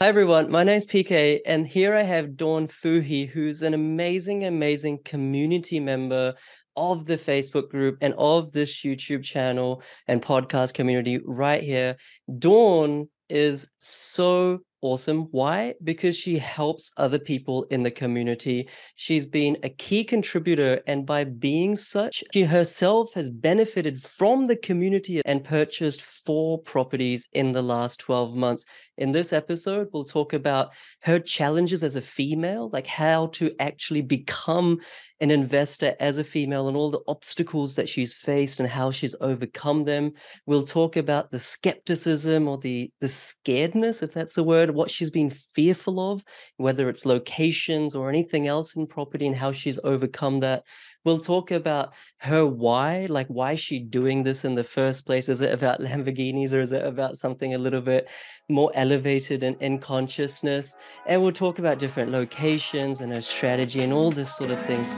[0.00, 4.44] Hi everyone, my name is PK, and here I have Dawn Fouhy, who's an amazing,
[4.44, 6.34] amazing community member
[6.76, 11.96] of the Facebook group and of this YouTube channel and podcast community right here.
[12.38, 15.22] Dawn is so awesome.
[15.32, 15.74] Why?
[15.82, 18.68] Because she helps other people in the community.
[18.94, 24.56] She's been a key contributor, and by being such, she herself has benefited from the
[24.56, 28.64] community and purchased four properties in the last 12 months.
[28.98, 34.02] In this episode, we'll talk about her challenges as a female, like how to actually
[34.02, 34.80] become
[35.20, 39.14] an investor as a female and all the obstacles that she's faced and how she's
[39.20, 40.12] overcome them.
[40.46, 45.10] We'll talk about the skepticism or the the scaredness, if that's a word, what she's
[45.10, 46.24] been fearful of,
[46.56, 50.64] whether it's locations or anything else in property and how she's overcome that.
[51.04, 55.28] We'll talk about her why, like why is she doing this in the first place?
[55.28, 58.08] Is it about Lamborghinis or is it about something a little bit
[58.48, 60.76] more elevated and in consciousness?
[61.06, 64.96] And we'll talk about different locations and her strategy and all this sort of things.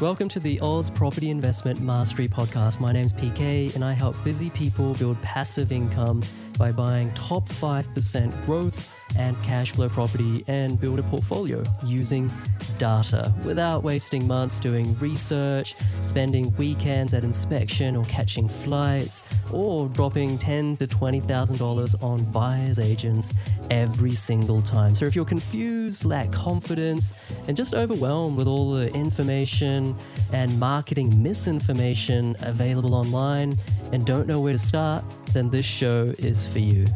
[0.00, 2.80] Welcome to the Aus Property Investment Mastery Podcast.
[2.80, 6.22] My name is PK and I help busy people build passive income
[6.58, 12.30] by buying top 5% growth and cash flow property and build a portfolio using
[12.78, 19.22] data without wasting months doing research, spending weekends at inspection or catching flights,
[19.52, 23.34] or dropping ten to twenty thousand dollars on buyers agents
[23.70, 24.94] every single time.
[24.94, 27.14] So if you're confused, lack confidence,
[27.48, 29.94] and just overwhelmed with all the information
[30.32, 33.54] and marketing misinformation available online
[33.92, 36.86] and don't know where to start, then this show is for you.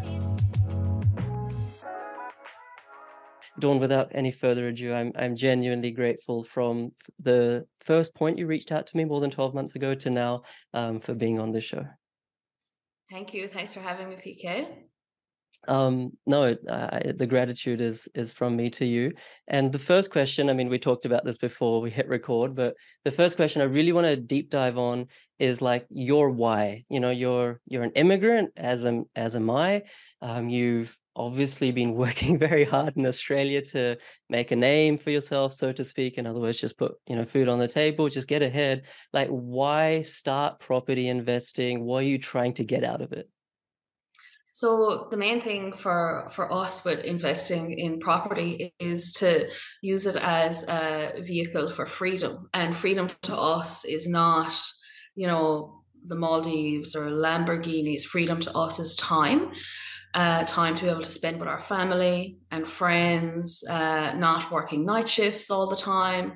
[3.64, 8.70] Dawn, without any further ado, I'm I'm genuinely grateful from the first point you reached
[8.70, 10.42] out to me more than 12 months ago to now
[10.74, 11.82] um, for being on the show.
[13.10, 13.48] Thank you.
[13.48, 14.68] Thanks for having me, PK.
[15.66, 19.12] Um, no, I, the gratitude is is from me to you.
[19.48, 22.74] And the first question, I mean, we talked about this before we hit record, but
[23.06, 25.06] the first question I really want to deep dive on
[25.38, 26.84] is like your why.
[26.90, 29.84] You know, you're you're an immigrant, as am as am I.
[30.20, 33.96] Um, you've obviously been working very hard in Australia to
[34.28, 36.18] make a name for yourself, so to speak.
[36.18, 38.82] In other words, just put you know food on the table, just get ahead.
[39.12, 41.84] Like, why start property investing?
[41.84, 43.28] What are you trying to get out of it?
[44.52, 49.48] So the main thing for for us with investing in property is to
[49.82, 54.54] use it as a vehicle for freedom, and freedom to us is not,
[55.16, 58.02] you know, the Maldives or Lamborghinis.
[58.02, 59.50] Freedom to us is time
[60.14, 64.86] uh, time to be able to spend with our family and friends, uh, not working
[64.86, 66.32] night shifts all the time,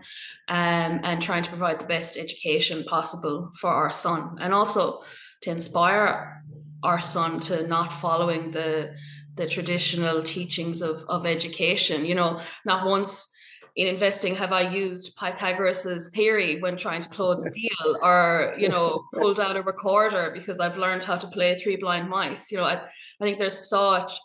[0.48, 5.02] um, and trying to provide the best education possible for our son, and also
[5.42, 6.42] to inspire
[6.82, 8.94] our son to not following the
[9.36, 12.04] the traditional teachings of of education.
[12.04, 13.32] You know, not once
[13.76, 18.68] in investing have I used Pythagoras's theory when trying to close a deal or you
[18.68, 22.58] know pulled out a recorder because I've learned how to play three blind mice you
[22.58, 22.80] know I,
[23.20, 24.18] I think there's such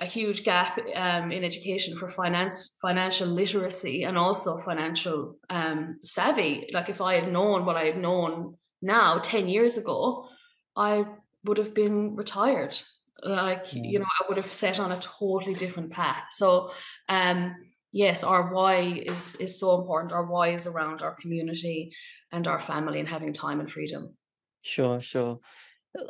[0.00, 6.68] a huge gap um, in education for finance, financial literacy, and also financial um, savvy.
[6.72, 10.28] Like if I had known what I have known now, ten years ago,
[10.76, 11.04] I
[11.44, 12.76] would have been retired.
[13.22, 13.90] Like mm.
[13.90, 16.26] you know, I would have set on a totally different path.
[16.30, 16.70] So,
[17.08, 17.56] um,
[17.90, 20.12] yes, our why is is so important.
[20.12, 21.92] Our why is around our community
[22.30, 24.14] and our family and having time and freedom.
[24.62, 25.40] Sure, sure.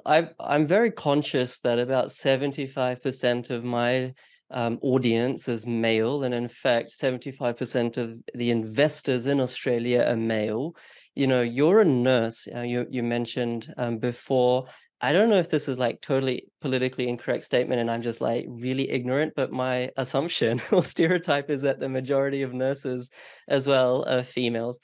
[0.04, 4.14] I I'm very conscious that about 75% of my
[4.50, 10.74] um, audience is male, and in fact, 75% of the investors in Australia are male.
[11.14, 12.48] You know, you're a nurse.
[12.54, 14.66] Uh, you you mentioned um, before
[15.00, 18.46] I don't know if this is like totally politically incorrect statement and I'm just like
[18.48, 23.10] really ignorant, but my assumption or stereotype is that the majority of nurses
[23.46, 24.76] as well are females.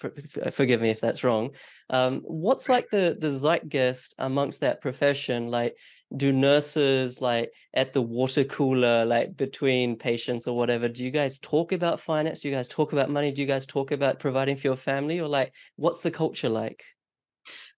[0.52, 1.50] Forgive me if that's wrong.
[1.90, 5.48] Um, what's like the the zeitgeist amongst that profession?
[5.48, 5.76] Like,
[6.16, 10.88] do nurses like at the water cooler, like between patients or whatever?
[10.88, 12.40] Do you guys talk about finance?
[12.40, 13.32] Do you guys talk about money?
[13.32, 16.84] Do you guys talk about providing for your family, or like what's the culture like?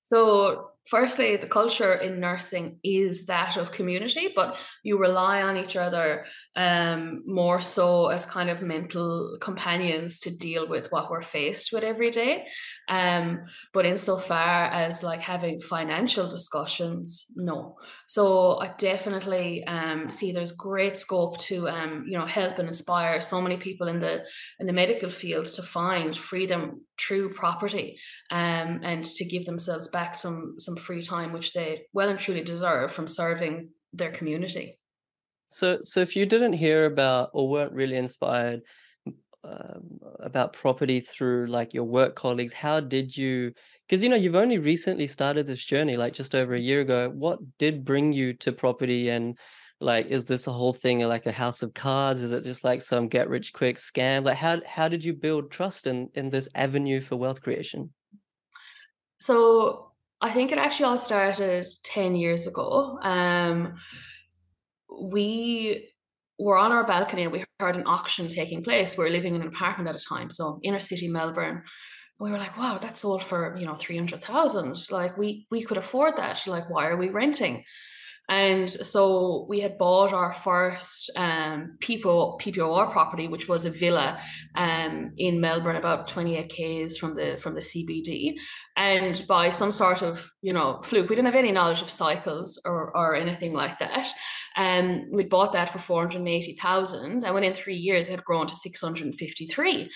[0.05, 5.76] So firstly, the culture in nursing is that of community, but you rely on each
[5.76, 6.24] other
[6.54, 11.82] um, more so as kind of mental companions to deal with what we're faced with
[11.82, 12.46] every day.
[12.88, 17.76] Um, but insofar as like having financial discussions, no.
[18.08, 23.20] So I definitely um, see there's great scope to um, you know help and inspire
[23.20, 24.22] so many people in the
[24.60, 27.98] in the medical field to find freedom through property
[28.30, 32.43] um, and to give themselves back some some free time which they well and truly
[32.43, 34.78] deserve from serving their community.
[35.49, 38.62] So, so if you didn't hear about or weren't really inspired
[39.44, 43.52] um, about property through like your work colleagues, how did you?
[43.88, 47.11] Because you know you've only recently started this journey, like just over a year ago.
[47.11, 49.38] What did bring you to property, and
[49.81, 52.20] like, is this a whole thing like a house of cards?
[52.20, 54.25] Is it just like some get rich quick scam?
[54.25, 57.93] Like, how how did you build trust in in this avenue for wealth creation?
[59.19, 59.85] So
[60.20, 62.98] I think it actually all started ten years ago.
[63.02, 63.74] Um,
[64.90, 65.90] we
[66.38, 68.96] were on our balcony and we heard an auction taking place.
[68.96, 71.62] We were living in an apartment at a time, so inner city Melbourne.
[72.18, 74.90] We were like, "Wow, that sold for you know three hundred thousand.
[74.90, 76.46] Like we we could afford that.
[76.46, 77.64] Like why are we renting?"
[78.28, 84.19] And so we had bought our first um, PPO, PPOR property, which was a villa
[84.56, 88.34] um, in Melbourne, about 28 k's from the from the CBD.
[88.76, 92.61] And by some sort of you know fluke, we didn't have any knowledge of cycles
[92.64, 94.08] or or anything like that.
[94.56, 98.55] And um, we bought that for 480,000, and within three years, it had grown to
[98.55, 99.90] 653.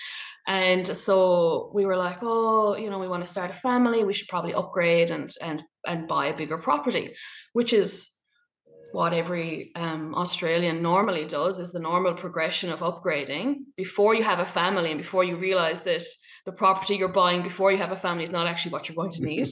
[0.47, 4.03] And so we were like, oh, you know, we want to start a family.
[4.03, 7.13] We should probably upgrade and and and buy a bigger property,
[7.53, 8.20] which is
[8.93, 14.39] what every um, Australian normally does is the normal progression of upgrading before you have
[14.39, 16.03] a family and before you realize that
[16.45, 19.11] the property you're buying before you have a family is not actually what you're going
[19.11, 19.47] to need.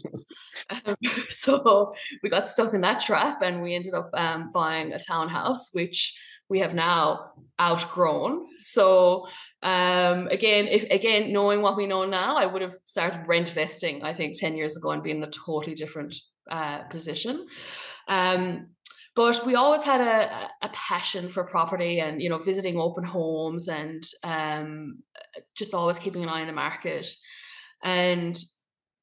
[0.86, 0.96] um,
[1.30, 1.94] so
[2.24, 6.18] we got stuck in that trap and we ended up um, buying a townhouse, which
[6.50, 7.32] we have now
[7.62, 8.46] outgrown.
[8.60, 9.28] So
[9.62, 14.04] um, again, if again knowing what we know now, I would have started rent vesting.
[14.04, 16.16] I think ten years ago and been in a totally different
[16.50, 17.46] uh, position.
[18.08, 18.70] Um,
[19.20, 23.68] but we always had a, a passion for property and you know visiting open homes
[23.68, 25.04] and um,
[25.58, 27.06] just always keeping an eye on the market.
[27.84, 28.40] And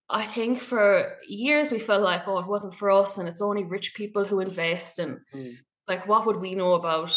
[0.08, 3.64] i think for years we felt like oh it wasn't for us and it's only
[3.64, 4.98] rich people who invest.
[4.98, 5.56] And mm.
[5.86, 7.14] like what would we know about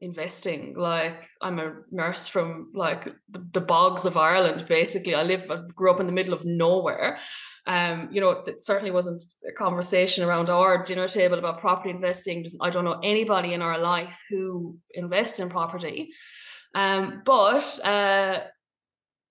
[0.00, 0.74] investing?
[0.76, 5.14] Like i'm a nurse from like the, the bogs of ireland basically.
[5.14, 7.18] I live I grew up in the middle of nowhere
[7.66, 12.46] um, you know, it certainly wasn't a conversation around our dinner table about property investing.
[12.60, 16.10] I don't know anybody in our life who invests in property.
[16.76, 18.40] Um, but uh,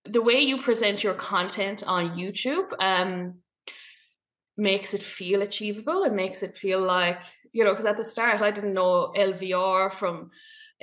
[0.04, 3.36] the way you present your content on YouTube um,
[4.58, 6.04] makes it feel achievable.
[6.04, 7.22] It makes it feel like,
[7.54, 10.32] you know, because at the start I didn't know LVR from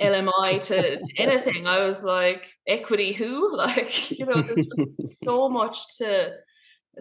[0.01, 1.67] LMI to, to anything.
[1.67, 3.55] I was like, equity who?
[3.57, 6.33] Like, you know, there's so much to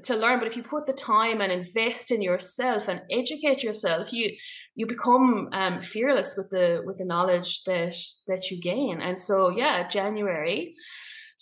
[0.05, 0.39] to learn.
[0.39, 4.37] But if you put the time and invest in yourself and educate yourself you
[4.75, 7.97] you become um, fearless with the with the knowledge that
[8.27, 9.01] that you gain.
[9.01, 10.75] And so yeah january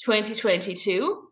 [0.04, 1.26] 2022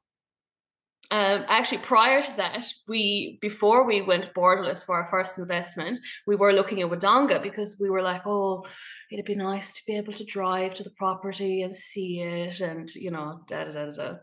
[1.11, 6.37] um, actually prior to that we before we went borderless for our first investment we
[6.37, 8.63] were looking at wodonga because we were like oh
[9.11, 12.91] it'd be nice to be able to drive to the property and see it and
[12.95, 14.15] you know da da da da.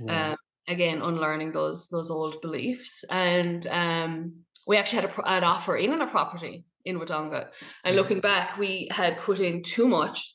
[0.00, 0.30] Yeah.
[0.30, 0.36] um,
[0.72, 3.04] again unlearning those those old beliefs.
[3.10, 4.32] And um
[4.66, 7.48] we actually had a, an offer in on a property in Wodonga.
[7.84, 10.34] And looking back we had put in too much.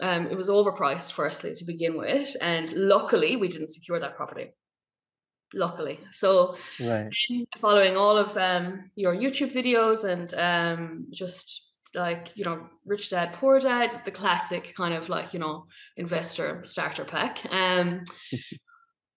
[0.00, 2.34] Um it was overpriced firstly to begin with.
[2.40, 4.52] And luckily we didn't secure that property.
[5.54, 6.00] Luckily.
[6.12, 7.10] So right.
[7.58, 13.32] following all of um your youtube videos and um just like you know rich dad
[13.34, 15.66] poor dad the classic kind of like you know
[15.96, 18.02] investor starter pack um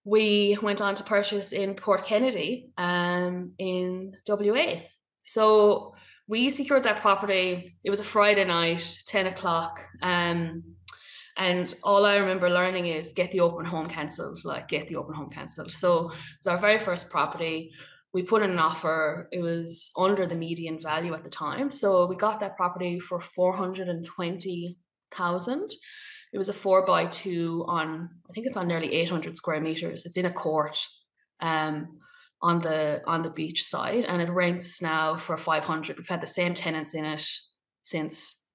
[0.05, 4.75] we went on to purchase in Port Kennedy um, in WA.
[5.23, 5.95] So
[6.27, 7.75] we secured that property.
[7.83, 9.85] It was a Friday night, 10 o'clock.
[10.03, 10.63] Um,
[11.37, 15.15] and all I remember learning is get the open home cancelled, like get the open
[15.15, 15.71] home cancelled.
[15.71, 17.71] So it was our very first property.
[18.13, 19.27] We put in an offer.
[19.31, 21.71] It was under the median value at the time.
[21.71, 25.71] So we got that property for 420,000.
[26.33, 30.05] It was a four by two on, I think it's on nearly 800 square meters.
[30.05, 30.85] It's in a court
[31.39, 31.99] um,
[32.41, 35.97] on the on the beach side, and it rents now for 500.
[35.97, 37.25] We've had the same tenants in it
[37.81, 38.49] since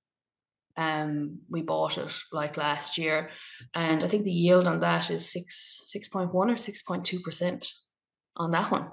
[0.76, 3.30] um, we bought it like last year,
[3.74, 7.04] and I think the yield on that is six six point one or six point
[7.04, 7.66] two percent
[8.36, 8.88] on that one.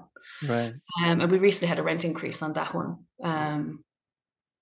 [0.46, 0.74] Right.
[1.04, 2.98] Um, and we recently had a rent increase on that one.
[3.22, 3.84] Um,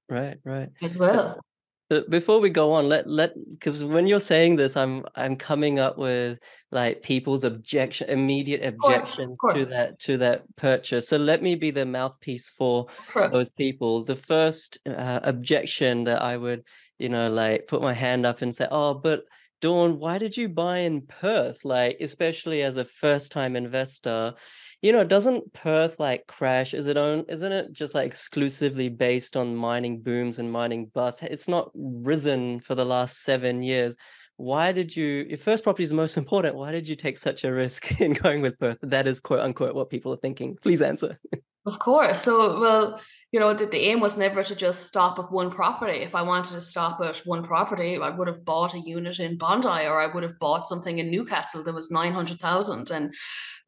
[0.09, 0.71] right, right.
[0.83, 1.41] As well
[1.89, 5.97] before we go on let let because when you're saying this i'm i'm coming up
[5.97, 6.39] with
[6.73, 9.67] like people's objection immediate objections course, course.
[9.67, 13.31] to that to that purchase so let me be the mouthpiece for sure.
[13.31, 16.65] those people the first uh, objection that i would
[16.99, 19.23] you know like put my hand up and say oh but
[19.61, 24.35] dawn why did you buy in perth like especially as a first time investor
[24.83, 26.75] you know, doesn't Perth like crash?
[26.75, 27.25] Is it own?
[27.29, 31.23] Isn't it just like exclusively based on mining booms and mining busts?
[31.23, 33.97] It's not risen for the last seven years.
[34.37, 35.27] Why did you?
[35.29, 36.57] Your first property is the most important.
[36.57, 38.79] Why did you take such a risk in going with Perth?
[38.83, 40.57] That is quote unquote what people are thinking.
[40.63, 41.19] Please answer.
[41.67, 42.23] Of course.
[42.23, 43.01] So, well,
[43.33, 45.99] you know, the, the aim was never to just stop at one property.
[45.99, 49.37] If I wanted to stop at one property, I would have bought a unit in
[49.37, 53.13] Bondi or I would have bought something in Newcastle that was 900,000 and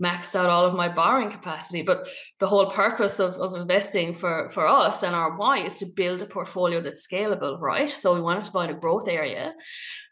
[0.03, 1.83] maxed out all of my borrowing capacity.
[1.83, 5.87] But the whole purpose of, of investing for, for us and our why is to
[5.97, 7.91] build a portfolio that's scalable, right?
[7.91, 9.55] So we wanted to in a growth area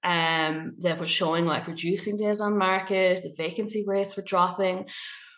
[0.05, 4.87] um, that was showing like reducing days on market, the vacancy rates were dropping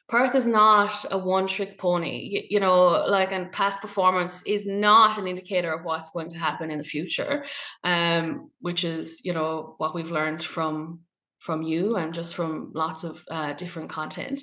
[0.08, 4.66] Perth is not a one trick pony, you, you, know, like, and past performance is
[4.66, 7.44] not an indicator of what's going to happen in the future,
[7.84, 11.00] um, which is, you know, what we've learned from
[11.48, 14.42] from you and just from lots of uh, different content.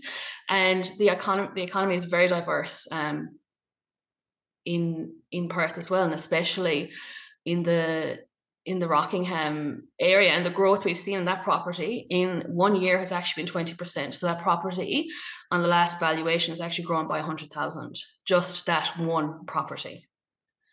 [0.49, 3.37] And the economy, the economy is very diverse um,
[4.65, 6.89] in in Perth as well, and especially
[7.45, 8.21] in the
[8.65, 12.97] in the Rockingham area and the growth we've seen in that property in one year
[12.97, 14.15] has actually been 20%.
[14.15, 15.05] So that property
[15.51, 17.95] on the last valuation has actually grown by 100,000,
[18.25, 20.07] just that one property.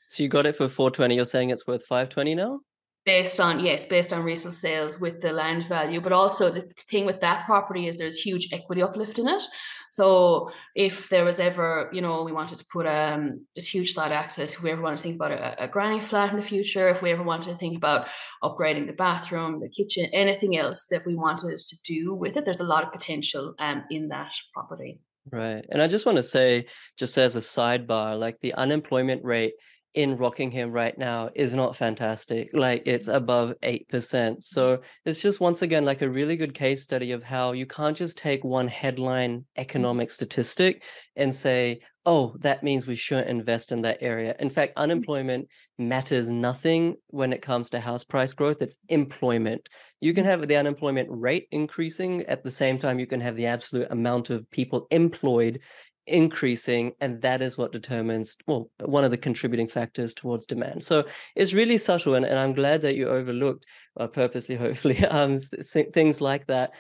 [0.09, 2.61] So you got it for 420, you're saying it's worth 520 now?
[3.05, 7.05] Based on yes based on recent sales with the land value but also the thing
[7.05, 9.43] with that property is there's huge equity uplift in it
[9.91, 14.13] so if there was ever you know we wanted to put um this huge side
[14.13, 16.89] access if we ever want to think about a, a granny flat in the future
[16.89, 18.07] if we ever wanted to think about
[18.43, 22.61] upgrading the bathroom the kitchen anything else that we wanted to do with it there's
[22.61, 25.65] a lot of potential um in that property Right.
[25.71, 26.67] And I just want to say,
[26.99, 29.55] just as a sidebar, like the unemployment rate
[29.95, 32.51] in Rockingham right now is not fantastic.
[32.53, 33.15] Like it's mm.
[33.15, 33.89] above 8%.
[33.89, 34.43] Mm.
[34.43, 37.97] So it's just once again like a really good case study of how you can't
[37.97, 39.45] just take one headline mm.
[39.57, 40.85] economic statistic
[41.17, 44.35] and say, oh, that means we shouldn't invest in that area.
[44.41, 48.61] In fact, unemployment matters nothing when it comes to house price growth.
[48.61, 49.69] It's employment.
[50.01, 53.47] You can have the unemployment rate increasing at the same time you can have the
[53.47, 55.61] absolute amount of people employed
[56.07, 60.83] increasing and that is what determines well one of the contributing factors towards demand.
[60.83, 61.05] So
[61.37, 63.67] it's really subtle and, and i'm glad that you overlooked
[63.99, 65.39] uh, purposely hopefully um
[65.73, 66.73] th- things like that.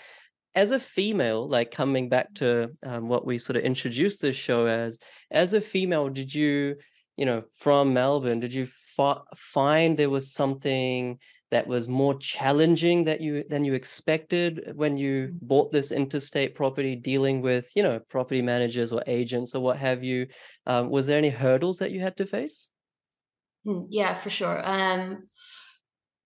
[0.55, 4.67] As a female like coming back to um, what we sort of introduced this show
[4.67, 4.99] as
[5.31, 6.77] as a female did you
[7.17, 8.67] you know from melbourne did you
[9.35, 11.19] find there was something
[11.53, 15.39] that was more challenging that you than you expected when you mm.
[15.43, 20.03] bought this interstate property dealing with you know property managers or agents or what have
[20.03, 20.27] you?
[20.67, 22.71] Um, was there any hurdles that you had to face?
[23.65, 24.61] Hmm, yeah for sure.
[24.65, 25.29] Um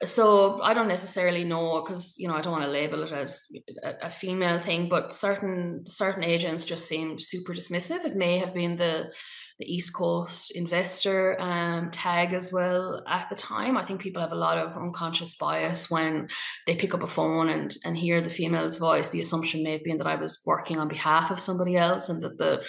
[0.05, 3.47] so i don't necessarily know because you know i don't want to label it as
[3.83, 8.05] a, a female thing but certain certain agents just seemed super dismissive.
[8.05, 9.07] It may have been the
[9.59, 13.77] the East Coast investor um, tag as well at the time.
[13.77, 16.29] I think people have a lot of unconscious bias when
[16.67, 19.09] they pick up a phone and, and hear the female's voice.
[19.09, 22.23] The assumption may have been that I was working on behalf of somebody else and
[22.23, 22.63] that the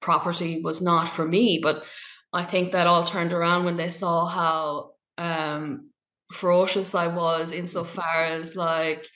[0.00, 1.60] property was not for me.
[1.62, 1.82] But
[2.32, 5.90] I think that all turned around when they saw how um,
[6.32, 9.06] ferocious I was insofar as like,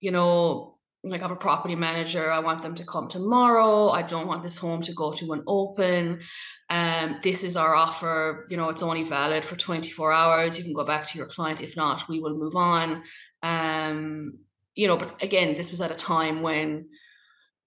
[0.00, 0.75] you know,
[1.10, 2.30] like I have a property manager.
[2.30, 3.90] I want them to come tomorrow.
[3.90, 6.20] I don't want this home to go to an open.
[6.68, 8.46] Um, this is our offer.
[8.50, 10.58] You know, it's only valid for 24 hours.
[10.58, 11.62] You can go back to your client.
[11.62, 13.02] If not, we will move on.
[13.42, 14.38] Um,
[14.74, 16.88] you know, but again, this was at a time when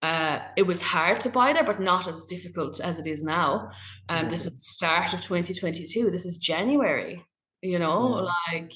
[0.01, 3.71] uh, it was hard to buy there, but not as difficult as it is now.
[4.07, 6.09] Um, this is the start of 2022.
[6.11, 7.25] This is January.
[7.61, 8.53] You know, yeah.
[8.53, 8.73] like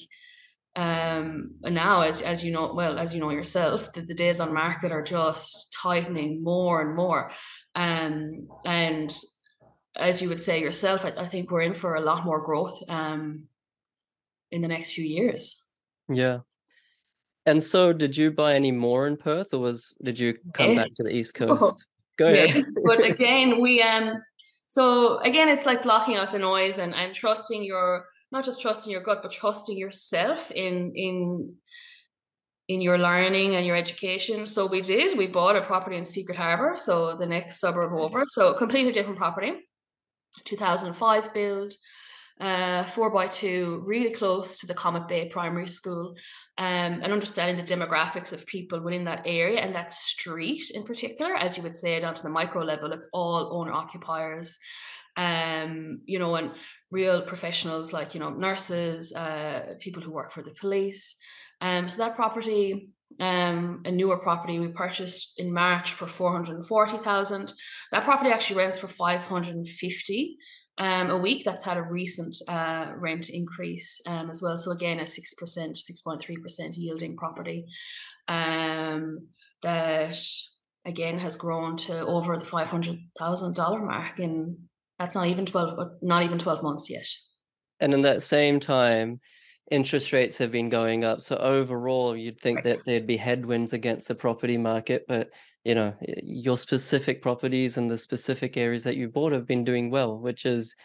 [0.76, 4.40] um and now as as you know well as you know yourself the, the days
[4.40, 7.30] on market are just tightening more and more.
[7.74, 9.16] Um and
[9.96, 12.82] as you would say yourself I, I think we're in for a lot more growth
[12.88, 13.44] um
[14.50, 15.70] in the next few years.
[16.08, 16.38] Yeah.
[17.46, 20.78] And so did you buy any more in perth or was did you come yes.
[20.78, 21.62] back to the east coast?
[21.62, 21.74] Oh,
[22.16, 22.54] go ahead.
[22.54, 22.74] Yes.
[22.84, 24.20] but again we um
[24.66, 28.92] so again it's like blocking out the noise and and trusting your not just trusting
[28.92, 31.54] your gut, but trusting yourself in in
[32.66, 34.46] in your learning and your education.
[34.46, 35.16] So we did.
[35.16, 38.24] We bought a property in Secret Harbour, so the next suburb over.
[38.28, 39.52] So completely different property.
[40.44, 41.74] 2005 build,
[42.40, 46.14] uh, four by two, really close to the Comet Bay Primary School,
[46.58, 51.36] um, and understanding the demographics of people within that area and that street in particular,
[51.36, 54.58] as you would say, down to the micro level, it's all owner occupiers.
[55.16, 56.52] Um, you know, and
[56.90, 61.16] real professionals like, you know, nurses, uh, people who work for the police.
[61.60, 62.90] Um, so that property,
[63.20, 67.52] um, a newer property we purchased in March for 440,000.
[67.92, 70.36] That property actually rents for 550
[70.78, 71.44] um, a week.
[71.44, 74.56] That's had a recent uh, rent increase um, as well.
[74.56, 77.66] So again, a 6%, 6.3% yielding property
[78.28, 79.28] um,
[79.62, 80.18] that
[80.84, 84.58] again has grown to over the $500,000 mark in
[84.98, 87.06] that's not even 12 not even 12 months yet
[87.80, 89.20] and in that same time
[89.70, 92.64] interest rates have been going up so overall you'd think right.
[92.64, 95.30] that there'd be headwinds against the property market but
[95.64, 99.90] you know your specific properties and the specific areas that you bought have been doing
[99.90, 100.76] well which is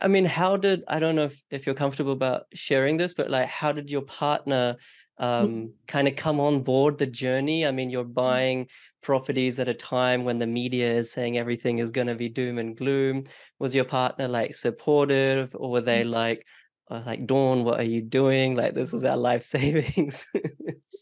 [0.00, 3.30] i mean how did i don't know if, if you're comfortable about sharing this but
[3.30, 4.76] like how did your partner
[5.20, 5.44] mm-hmm.
[5.44, 8.12] um, kind of come on board the journey i mean you're mm-hmm.
[8.12, 8.66] buying
[9.02, 12.58] properties at a time when the media is saying everything is going to be doom
[12.58, 13.24] and gloom
[13.58, 16.10] was your partner like supportive or were they mm.
[16.10, 16.46] like
[16.90, 20.24] uh, like dawn what are you doing like this is our life savings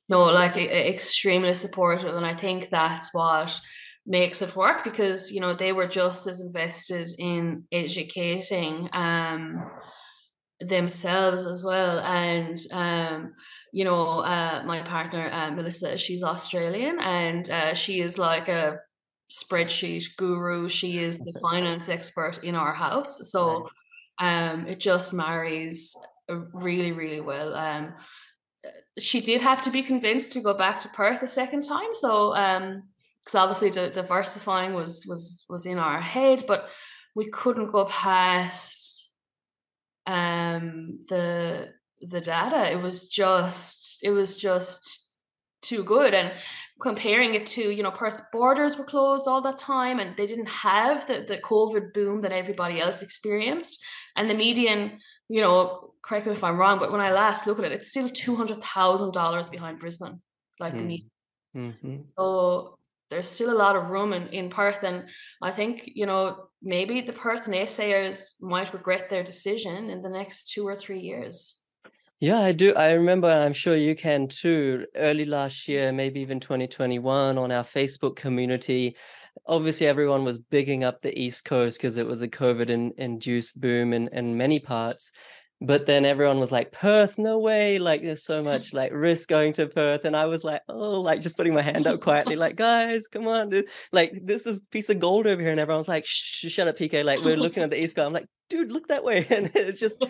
[0.08, 3.56] no like extremely supportive and i think that's what
[4.06, 9.70] makes it work because you know they were just as invested in educating um
[10.60, 13.32] themselves as well and um
[13.72, 18.78] you know, uh, my partner, uh, Melissa, she's Australian and uh, she is like a
[19.32, 20.68] spreadsheet guru.
[20.68, 23.30] She is the finance expert in our house.
[23.30, 23.68] So
[24.18, 25.96] um, it just marries
[26.30, 27.54] uh, really, really well.
[27.54, 27.94] Um,
[28.98, 31.94] she did have to be convinced to go back to Perth a second time.
[31.94, 32.82] So, um,
[33.24, 36.68] because obviously di- diversifying was was was in our head, but
[37.14, 39.10] we couldn't go past
[40.06, 41.68] um the
[42.00, 45.12] the data it was just it was just
[45.60, 46.32] too good and
[46.80, 50.48] comparing it to you know Perth's borders were closed all that time and they didn't
[50.48, 53.80] have the, the covid boom that everybody else experienced
[54.16, 54.98] and the median
[55.28, 57.88] you know correct me if i'm wrong but when i last look at it it's
[57.88, 60.20] still $200000 behind brisbane
[60.58, 60.78] like mm.
[60.78, 61.10] the median
[61.56, 61.96] mm-hmm.
[62.18, 62.76] so
[63.12, 65.04] there's still a lot of room in, in perth and
[65.42, 70.50] i think you know maybe the perth naysayers might regret their decision in the next
[70.50, 71.58] two or three years
[72.20, 72.72] yeah, I do.
[72.76, 77.64] I remember, I'm sure you can too, early last year, maybe even 2021, on our
[77.64, 78.94] Facebook community.
[79.48, 83.60] Obviously, everyone was bigging up the East Coast because it was a COVID in, induced
[83.60, 85.10] boom in, in many parts
[85.66, 89.52] but then everyone was like perth no way like there's so much like risk going
[89.52, 92.56] to perth and i was like oh like just putting my hand up quietly like
[92.56, 96.04] guys come on this, like this is piece of gold over here and everyone's like
[96.06, 98.88] Shh, shut up pk like we're looking at the east coast i'm like dude look
[98.88, 100.04] that way and it's just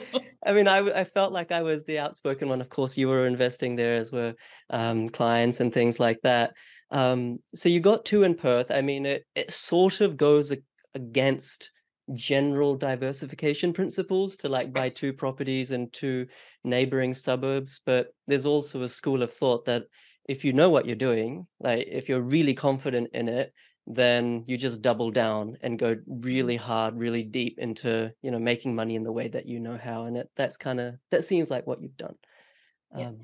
[0.45, 3.27] i mean I, I felt like i was the outspoken one of course you were
[3.27, 4.35] investing there as were
[4.71, 6.55] um, clients and things like that
[6.91, 10.53] um, so you got two in perth i mean it, it sort of goes
[10.95, 11.72] against
[12.15, 16.27] general diversification principles to like buy two properties in two
[16.65, 19.85] neighboring suburbs but there's also a school of thought that
[20.29, 23.53] if you know what you're doing like if you're really confident in it
[23.87, 26.65] then you just double down and go really mm-hmm.
[26.65, 30.05] hard really deep into you know making money in the way that you know how
[30.05, 32.15] and it that's kind of that seems like what you've done.
[32.97, 33.09] Yeah.
[33.09, 33.19] um,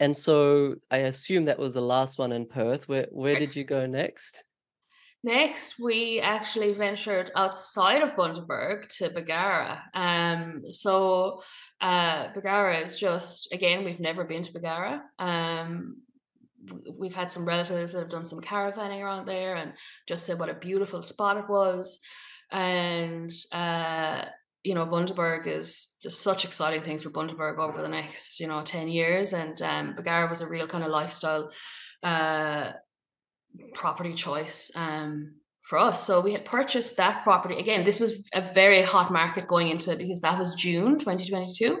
[0.00, 2.88] and so i assume that was the last one in perth.
[2.88, 4.44] Where where did you go next
[5.24, 9.82] Next, we actually ventured outside of Bundaberg to Bargara.
[9.94, 11.42] Um, so
[11.80, 15.02] uh, Bargara is just again, we've never been to Bargara.
[15.18, 16.02] Um,
[16.98, 19.72] we've had some relatives that have done some caravanning around there and
[20.06, 22.00] just said what a beautiful spot it was.
[22.52, 24.26] And uh,
[24.62, 28.60] you know, Bundaberg is just such exciting things for Bundaberg over the next, you know,
[28.60, 29.32] 10 years.
[29.32, 31.50] And um, Bargara was a real kind of lifestyle
[32.02, 32.72] uh,
[33.74, 36.06] property choice um, for us.
[36.06, 37.56] So we had purchased that property.
[37.58, 41.80] Again, this was a very hot market going into it because that was June 2022.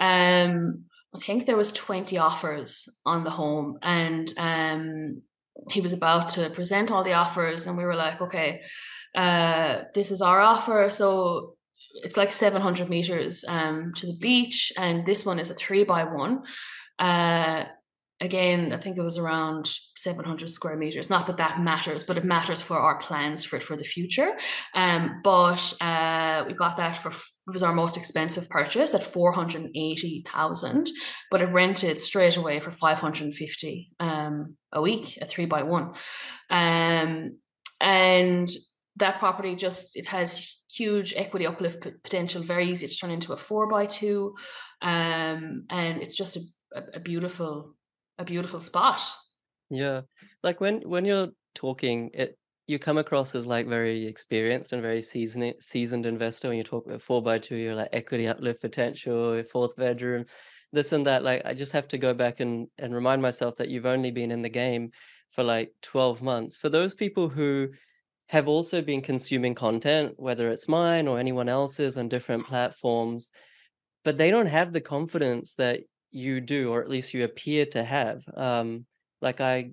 [0.00, 5.22] Um, I think there was 20 offers on the home and um,
[5.70, 8.62] he was about to present all the offers and we were like, okay,
[9.14, 10.88] uh, this is our offer.
[10.90, 11.56] So
[12.02, 16.02] it's like 700 meters um, to the beach and this one is a three by
[16.04, 16.42] one.
[16.98, 17.66] Uh,
[18.20, 21.10] again, I think it was around 700 square meters.
[21.10, 24.32] Not that that matters, but it matters for our plans for it for the future.
[24.74, 30.90] Um, but uh, we got that for it was our most expensive purchase at 480,000,
[31.30, 35.92] but it rented straight away for 550 um, a week, a three by one.
[36.48, 37.38] Um,
[37.80, 38.48] and
[38.96, 43.36] that property just it has huge equity uplift potential, very easy to turn into a
[43.36, 44.34] four by two.
[44.80, 46.36] Um, and it's just
[46.74, 47.73] a, a beautiful
[48.18, 49.00] a beautiful spot.
[49.70, 50.02] Yeah.
[50.42, 55.02] Like when when you're talking, it you come across as like very experienced and very
[55.02, 59.42] seasoned seasoned investor when you talk about four by two, you're like equity uplift potential,
[59.44, 60.24] fourth bedroom,
[60.72, 61.22] this and that.
[61.22, 64.30] Like I just have to go back and and remind myself that you've only been
[64.30, 64.90] in the game
[65.32, 66.56] for like 12 months.
[66.56, 67.70] For those people who
[68.28, 72.50] have also been consuming content, whether it's mine or anyone else's on different mm-hmm.
[72.50, 73.30] platforms,
[74.04, 75.80] but they don't have the confidence that
[76.14, 78.22] you do, or at least you appear to have.
[78.36, 78.86] Um,
[79.20, 79.72] like I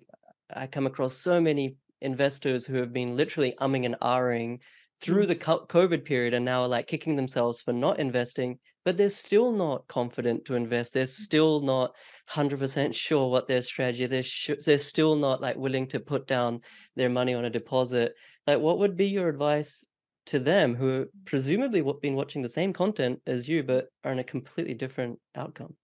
[0.54, 4.60] I come across so many investors who have been literally umming and ahhing
[5.02, 5.28] through mm.
[5.28, 9.52] the COVID period and now are like kicking themselves for not investing, but they're still
[9.52, 10.94] not confident to invest.
[10.94, 11.26] They're mm.
[11.26, 11.96] still not
[12.32, 14.08] 100% sure what their strategy.
[14.08, 16.62] They're sh- they're still not like willing to put down
[16.96, 18.14] their money on a deposit.
[18.48, 19.86] Like, what would be your advice
[20.28, 24.20] to them who presumably have been watching the same content as you, but are in
[24.20, 25.76] a completely different outcome?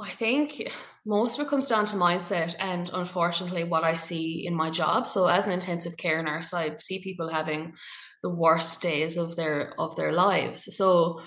[0.00, 0.72] I think
[1.04, 5.08] most of it comes down to mindset and unfortunately what I see in my job.
[5.08, 7.74] So as an intensive care nurse, I see people having
[8.22, 10.76] the worst days of their of their lives.
[10.76, 11.20] So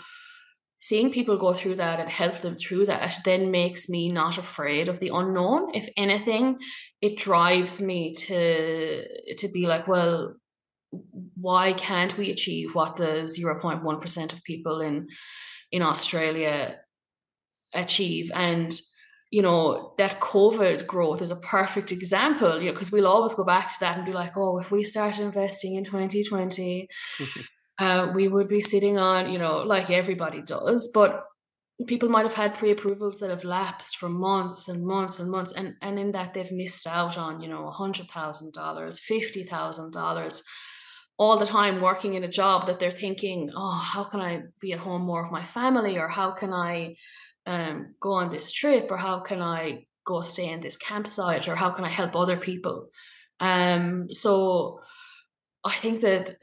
[0.80, 4.88] seeing people go through that and help them through that then makes me not afraid
[4.88, 5.76] of the unknown.
[5.76, 6.58] If anything,
[7.02, 10.36] it drives me to to be like, well,
[11.36, 15.08] why can't we achieve what the 0.1% of people in
[15.72, 16.78] in Australia
[17.74, 18.32] achieve.
[18.34, 18.80] And
[19.34, 23.46] you know that covid growth is a perfect example you know because we'll always go
[23.46, 26.90] back to that and be like oh if we started investing in 2020
[27.82, 30.92] uh, we would be sitting on you know like everybody does.
[30.94, 31.24] But
[31.88, 35.74] people might have had pre-approvals that have lapsed for months and months and months and
[35.82, 39.92] and in that they've missed out on you know a hundred thousand dollars fifty thousand
[39.92, 40.44] dollars
[41.18, 44.74] all the time working in a job that they're thinking oh how can i be
[44.74, 45.98] at home more with my family?
[45.98, 46.96] Or how can i
[47.46, 51.56] um, go on this trip or how can I go stay in this campsite or
[51.56, 52.88] how can I help other people?
[53.40, 54.80] Um, so
[55.64, 56.36] I think that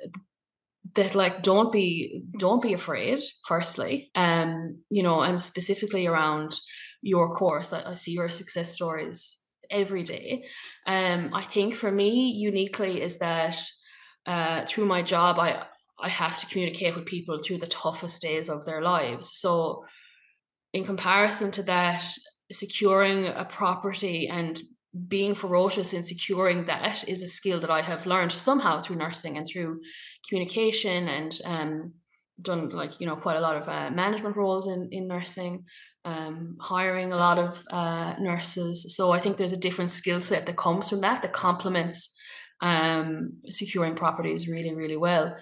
[0.94, 6.58] that like don't be don't be afraid firstly um you know and specifically around
[7.02, 7.72] your course.
[7.72, 10.44] I, I see your success stories every day.
[10.86, 13.60] Um i think for me uniquely is that
[14.26, 15.64] uh through my job i
[16.00, 19.30] i have to communicate with people through the toughest days of their lives.
[19.32, 19.84] So
[20.72, 22.04] in comparison to that,
[22.50, 24.60] securing a property and
[25.06, 29.36] being ferocious in securing that is a skill that I have learned somehow through nursing
[29.36, 29.80] and through
[30.28, 31.92] communication and um,
[32.40, 35.64] done like you know quite a lot of uh, management roles in in nursing,
[36.04, 38.94] um, hiring a lot of uh, nurses.
[38.96, 42.16] So I think there's a different skill set that comes from that that complements
[42.60, 45.36] um, securing properties really really well.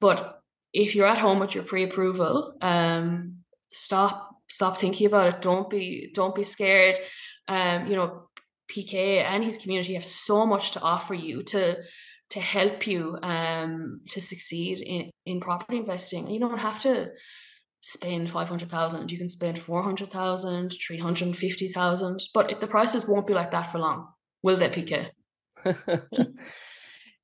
[0.00, 0.40] But
[0.72, 3.38] if you're at home with your pre-approval, um,
[3.72, 5.42] stop stop thinking about it.
[5.42, 6.96] Don't be don't be scared.
[7.48, 8.28] Um, you know,
[8.70, 11.76] PK and his community have so much to offer you to
[12.30, 16.28] to help you um to succeed in, in property investing.
[16.30, 17.10] You don't have to
[17.80, 19.12] spend 500,000.
[19.12, 24.08] You can spend 400,000, 350,000, but the prices won't be like that for long.
[24.42, 25.10] Will they, PK?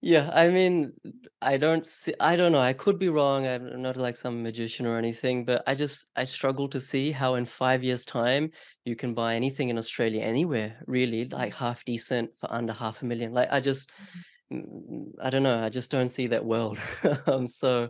[0.04, 0.94] Yeah, I mean,
[1.40, 3.46] I don't see, I don't know, I could be wrong.
[3.46, 7.36] I'm not like some magician or anything, but I just I struggle to see how
[7.36, 8.50] in five years' time
[8.84, 13.04] you can buy anything in Australia anywhere, really, like half decent for under half a
[13.04, 13.32] million.
[13.32, 13.92] Like I just
[14.52, 16.78] mm, I don't know, I just don't see that world.
[17.28, 17.88] um, so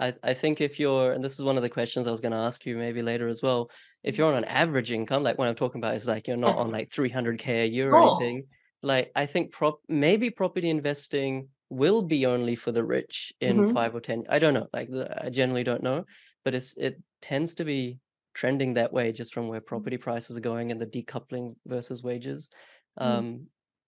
[0.00, 2.32] I, I think if you're, and this is one of the questions I was going
[2.32, 3.70] to ask you maybe later as well,
[4.02, 6.56] if you're on an average income, like what I'm talking about is like you're not
[6.56, 8.16] on like 300k a year or oh.
[8.16, 8.46] anything,
[8.82, 13.74] like I think prop maybe property investing will be only for the rich in mm-hmm.
[13.74, 14.24] five or ten.
[14.28, 14.68] I don't know.
[14.72, 14.90] Like
[15.22, 16.04] I generally don't know,
[16.44, 17.98] but it's it tends to be
[18.34, 19.66] trending that way just from where mm.
[19.66, 22.50] property prices are going and the decoupling versus wages.
[22.98, 23.04] Mm.
[23.04, 23.46] Um,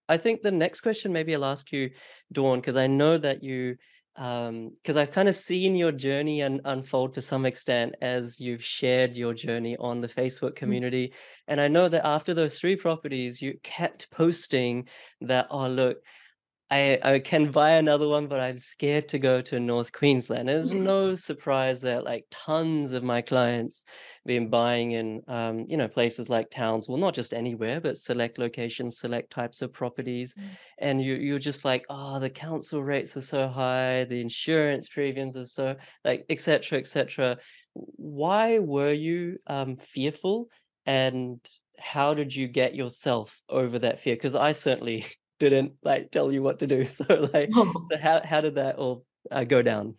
[0.09, 1.91] I think the next question maybe I'll ask you,
[2.33, 3.77] Dawn, because I know that you
[4.17, 8.63] um because i've kind of seen your journey un- unfold to some extent as you've
[8.63, 10.57] shared your journey on the facebook mm.
[10.57, 11.53] community mm-hmm.
[11.53, 14.87] and i know that after those three properties you kept posting
[15.21, 15.99] that oh look
[16.75, 20.49] I, I can buy another one, but I'm scared to go to North Queensland.
[20.49, 23.85] There's no surprise that like tons of my clients
[24.27, 28.99] been buying in um, you know, places like Townsville, not just anywhere, but select locations,
[28.99, 30.35] select types of properties.
[30.35, 30.43] Mm.
[30.79, 35.37] And you you're just like, oh, the council rates are so high, the insurance premiums
[35.37, 36.81] are so like etc.
[36.81, 37.39] etc.
[37.75, 40.49] Why were you um fearful
[40.87, 41.39] and
[41.79, 44.17] how did you get yourself over that fear?
[44.17, 45.07] Because I certainly
[45.39, 46.85] didn't like tell you what to do.
[46.89, 47.73] So like, oh.
[47.91, 49.95] so how how did that all uh, go down?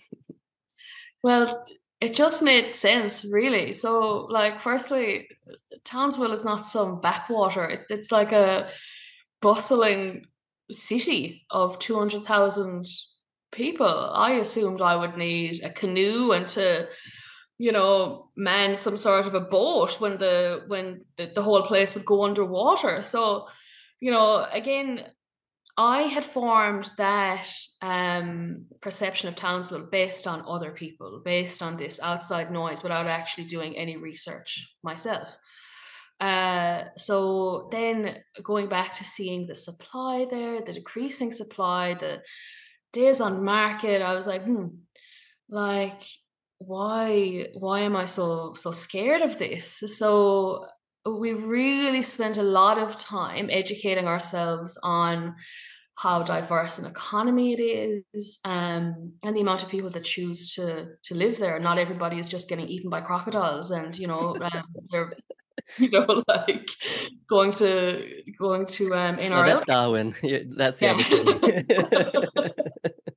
[1.24, 1.64] Well,
[2.02, 3.74] it just made sense, really.
[3.74, 5.28] So like, firstly,
[5.84, 7.66] Townsville is not some backwater.
[7.66, 8.70] It, it's like a
[9.42, 10.26] bustling
[10.72, 12.86] city of 200,000
[13.52, 14.12] people.
[14.14, 16.88] I assumed I would need a canoe and to,
[17.58, 21.96] you know, man some sort of a boat when the when the, the whole place
[21.96, 23.02] would go underwater.
[23.02, 23.48] So,
[24.00, 25.06] you know, again,
[25.78, 27.48] I had formed that
[27.82, 33.46] um, perception of Townsville based on other people, based on this outside noise, without actually
[33.46, 35.36] doing any research myself.
[36.22, 42.22] Uh, so then going back to seeing the supply there, the decreasing supply, the
[42.94, 44.68] days on market, I was like, hmm,
[45.50, 46.02] like
[46.58, 49.84] why why am I so so scared of this?
[49.88, 50.66] So
[51.06, 55.36] we really spent a lot of time educating ourselves on
[55.98, 60.88] how diverse an economy it is um, and the amount of people that choose to
[61.04, 61.60] to live there.
[61.60, 65.14] Not everybody is just getting eaten by crocodiles and you know um, they're
[65.78, 66.68] you know like
[67.30, 70.14] going to going to um in no, our that's darwin.
[70.56, 72.16] That's the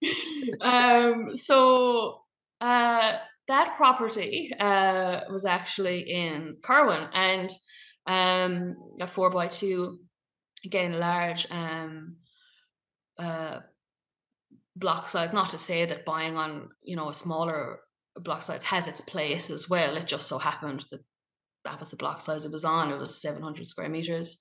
[0.00, 1.08] yeah.
[1.10, 2.22] um so
[2.60, 3.12] uh
[3.48, 7.50] that property uh was actually in Kirwan and
[8.08, 10.00] um a four by two
[10.64, 12.16] again large um
[13.18, 13.60] uh,
[14.76, 15.32] block size.
[15.32, 17.80] Not to say that buying on you know a smaller
[18.16, 19.96] block size has its place as well.
[19.96, 21.00] It just so happened that
[21.64, 22.90] that was the block size it was on.
[22.90, 24.40] It was 700 square meters.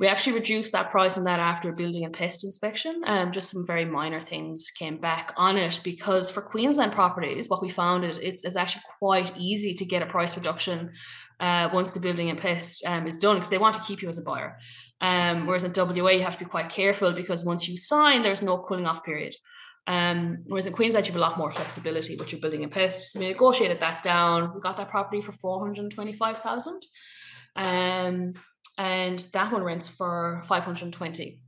[0.00, 3.02] We actually reduced that price on that after building and pest inspection.
[3.04, 7.62] Um, just some very minor things came back on it because for Queensland properties, what
[7.62, 10.92] we found is it's, it's actually quite easy to get a price reduction
[11.40, 14.08] uh, once the building and pest um, is done because they want to keep you
[14.08, 14.58] as a buyer.
[15.00, 18.42] Um, whereas in WA, you have to be quite careful because once you sign, there's
[18.42, 19.34] no cooling off period.
[19.86, 23.12] Um, whereas in Queensland, you have a lot more flexibility with your building and pests.
[23.12, 24.52] So we negotiated that down.
[24.54, 26.82] We got that property for 425,000.
[27.56, 28.32] Um,
[28.76, 31.40] and that one rents for 520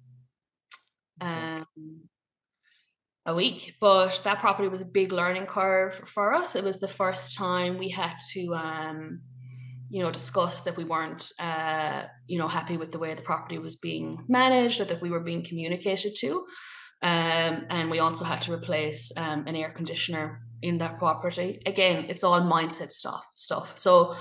[1.20, 1.66] um,
[3.26, 3.74] a week.
[3.80, 6.56] But that property was a big learning curve for us.
[6.56, 9.20] It was the first time we had to um,
[9.90, 13.58] you know discussed that we weren't uh, you know happy with the way the property
[13.58, 16.46] was being managed or that we were being communicated to.
[17.02, 21.60] Um, and we also had to replace um, an air conditioner in that property.
[21.66, 23.72] Again it's all mindset stuff stuff.
[23.76, 24.16] So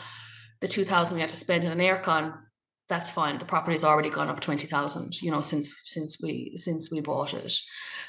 [0.60, 2.34] the 2000 we had to spend in an aircon
[2.88, 3.38] that's fine.
[3.38, 7.54] The property's already gone up 20000 you know since since we since we bought it.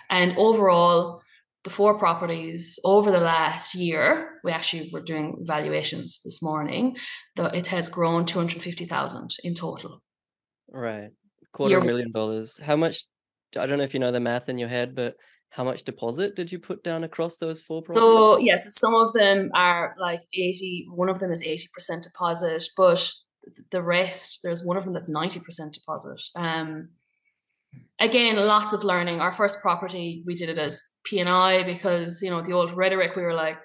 [0.09, 1.23] And overall
[1.65, 6.97] the four properties over the last year, we actually were doing valuations this morning,
[7.37, 10.03] that it has grown 250,000 in total.
[10.73, 11.11] Right.
[11.53, 12.59] Quarter Year- million dollars.
[12.63, 13.05] How much,
[13.59, 15.15] I don't know if you know the math in your head, but
[15.51, 18.03] how much deposit did you put down across those four properties?
[18.03, 23.13] So, yes, some of them are like 80, one of them is 80% deposit, but
[23.71, 25.41] the rest, there's one of them that's 90%
[25.73, 26.23] deposit.
[26.37, 26.91] Um,
[27.99, 29.21] again, lots of learning.
[29.21, 33.23] Our first property, we did it as P&I because, you know, the old rhetoric, we
[33.23, 33.59] were like,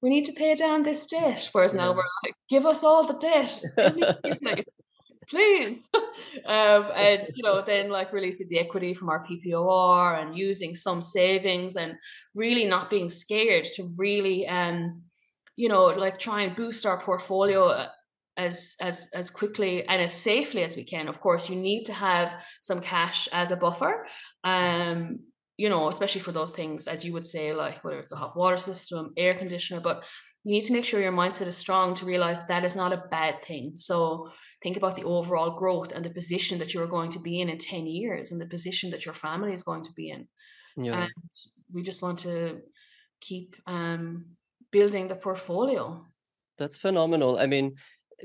[0.00, 1.48] we need to pay down this debt.
[1.52, 1.86] Whereas yeah.
[1.86, 3.60] now we're like, give us all the debt.
[5.28, 5.88] please.
[6.46, 11.02] um, and, you know, then like releasing the equity from our PPOR and using some
[11.02, 11.94] savings and
[12.34, 15.02] really not being scared to really, um,
[15.56, 17.88] you know, like try and boost our portfolio uh,
[18.38, 21.08] as as as quickly and as safely as we can.
[21.08, 24.06] Of course you need to have some cash as a buffer
[24.44, 25.18] um
[25.56, 28.36] you know especially for those things as you would say like whether it's a hot
[28.36, 30.04] water system air conditioner but
[30.44, 33.04] you need to make sure your mindset is strong to realize that is not a
[33.10, 33.74] bad thing.
[33.76, 34.30] So
[34.62, 37.58] think about the overall growth and the position that you're going to be in in
[37.58, 40.26] 10 years and the position that your family is going to be in.
[40.76, 41.02] Yeah.
[41.02, 41.12] and
[41.72, 42.60] we just want to
[43.20, 44.36] keep um
[44.70, 46.04] building the portfolio.
[46.56, 47.38] That's phenomenal.
[47.38, 47.74] I mean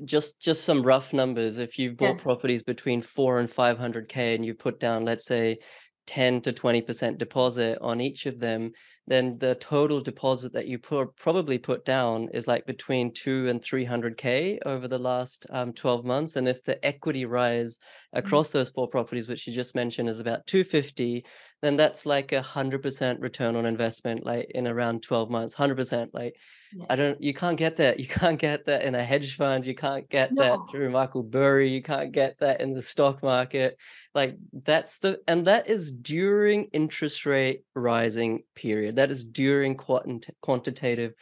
[0.05, 2.23] just just some rough numbers if you've bought yeah.
[2.23, 5.59] properties between 4 and 500k and you put down let's say
[6.07, 8.71] 10 to 20% deposit on each of them
[9.07, 13.61] then the total deposit that you put, probably put down is like between 2 and
[13.61, 18.19] 300k over the last um, 12 months and if the equity rise mm-hmm.
[18.19, 18.59] across mm-hmm.
[18.59, 21.25] those four properties which you just mentioned is about 250
[21.61, 26.35] then that's like a 100% return on investment like in around 12 months 100% like
[26.75, 26.85] yeah.
[26.89, 27.99] I don't you can't get that.
[27.99, 29.65] You can't get that in a hedge fund.
[29.65, 30.41] You can't get no.
[30.41, 31.69] that through Michael Burry.
[31.69, 33.77] You can't get that in the stock market.
[34.13, 38.92] Like that's the and that is during interest rate rising period.
[38.95, 41.13] That is during quant- quantitative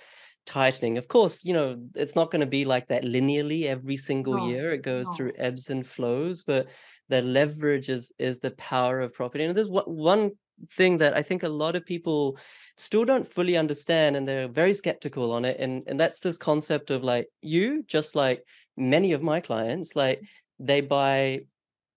[0.46, 0.98] tightening.
[0.98, 4.50] Of course, you know, it's not going to be like that linearly every single no.
[4.50, 4.74] year.
[4.74, 5.14] It goes no.
[5.14, 6.68] through ebbs and flows, but
[7.10, 9.44] the leverage is is the power of property.
[9.44, 10.32] And there's one
[10.72, 12.38] thing that I think a lot of people
[12.78, 15.58] still don't fully understand and they're very skeptical on it.
[15.60, 18.44] And, and that's this concept of like you, just like
[18.78, 20.22] many of my clients, like
[20.60, 21.42] they buy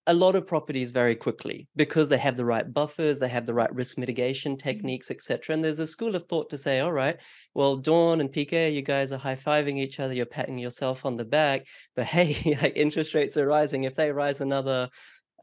[0.06, 3.54] a lot of properties very quickly because they have the right buffers, they have the
[3.54, 4.68] right risk mitigation mm-hmm.
[4.68, 5.54] techniques, etc.
[5.54, 7.16] And there's a school of thought to say, all right,
[7.54, 11.16] well, Dawn and PK, you guys are high fiving each other, you're patting yourself on
[11.16, 13.84] the back, but hey, like interest rates are rising.
[13.84, 14.88] If they rise another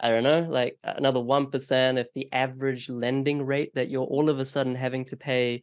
[0.03, 4.39] I don't know, like another 1%, if the average lending rate that you're all of
[4.39, 5.61] a sudden having to pay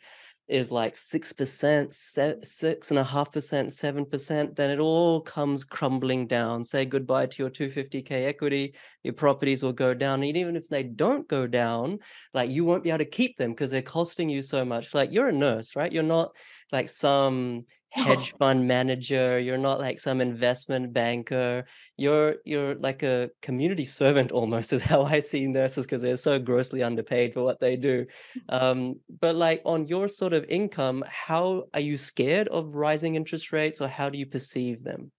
[0.49, 6.65] is like 6%, six and a half percent, 7%, then it all comes crumbling down.
[6.65, 10.23] Say goodbye to your 250K equity, your properties will go down.
[10.23, 11.99] And even if they don't go down,
[12.33, 14.95] like you won't be able to keep them because they're costing you so much.
[14.95, 15.93] Like you're a nurse, right?
[15.93, 16.33] You're not
[16.73, 21.65] like some hedge fund manager you're not like some investment banker.
[21.97, 26.39] You're you're like a community servant almost is how i see nurses because they're so
[26.39, 28.07] grossly underpaid for what they do.
[28.49, 33.53] Um, but like on your sort of income how are you scared of rising interest
[33.53, 35.11] rates or how do you perceive them?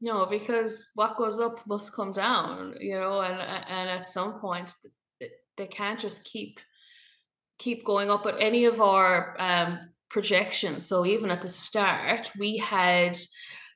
[0.00, 4.74] No because what goes up must come down you know and and at some point
[5.56, 6.58] they can't just keep
[7.58, 8.24] keep going up.
[8.24, 10.86] But any of our um projections.
[10.86, 13.18] So even at the start, we had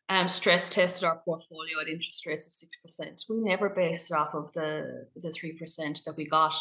[0.09, 3.25] um, stress tested our portfolio at interest rates of six percent.
[3.29, 6.55] We never based it off of the the three percent that we got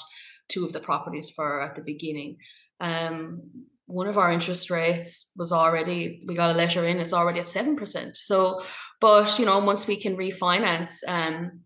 [0.48, 2.38] two of the properties for at the beginning.
[2.80, 3.42] Um,
[3.88, 7.46] one of our interest rates was already we got a letter in it's already at
[7.46, 8.64] 7% so
[9.00, 11.62] but you know once we can refinance um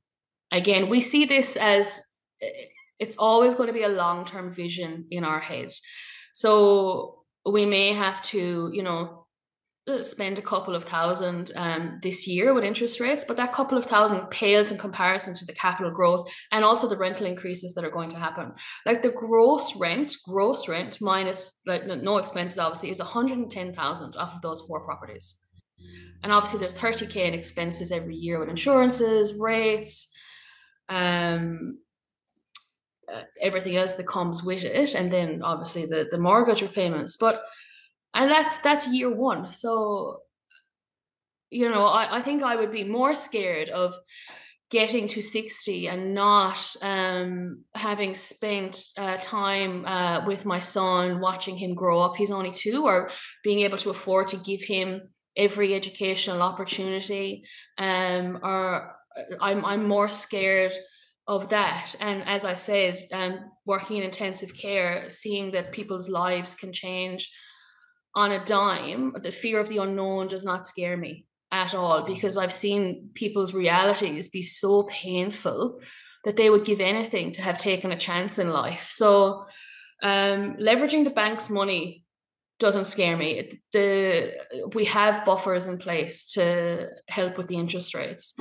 [0.51, 2.01] again we see this as
[2.99, 5.71] it's always going to be a long-term vision in our head
[6.33, 7.18] so
[7.51, 9.19] we may have to, you know,
[9.89, 13.77] uh, spend a couple of thousand um, this year with interest rates, but that couple
[13.77, 17.83] of thousand pales in comparison to the capital growth and also the rental increases that
[17.83, 18.51] are going to happen.
[18.85, 24.41] Like the gross rent, gross rent minus like no expenses, obviously, is 110,000 off of
[24.41, 25.43] those four properties.
[26.21, 30.11] And obviously, there's 30k in expenses every year with insurances, rates,
[30.89, 31.79] um,
[33.13, 37.17] uh, everything else that comes with it, and then obviously the the mortgage repayments.
[37.17, 37.43] But
[38.13, 39.51] and that's that's year one.
[39.51, 40.21] So
[41.51, 43.95] you know, I, I think I would be more scared of
[44.69, 51.57] getting to 60 and not um, having spent uh, time uh, with my son watching
[51.57, 53.09] him grow up he's only two or
[53.43, 55.01] being able to afford to give him
[55.35, 57.43] every educational opportunity
[57.77, 60.73] um, or uh, I'm, I'm more scared
[61.29, 61.95] of that.
[62.01, 67.31] And as I said, um, working in intensive care, seeing that people's lives can change
[68.15, 72.35] on a dime, the fear of the unknown does not scare me at all because
[72.35, 75.79] I've seen people's realities be so painful
[76.25, 78.87] that they would give anything to have taken a chance in life.
[78.89, 79.45] So,
[80.01, 82.05] um, leveraging the bank's money
[82.59, 83.51] doesn't scare me.
[83.71, 84.33] The
[84.73, 88.37] we have buffers in place to help with the interest rates,